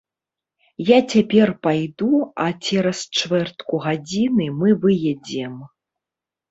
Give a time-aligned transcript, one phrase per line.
[0.87, 2.13] Я цяпер пайду,
[2.47, 5.55] а цераз чвэртку гадзіны мы выедзем.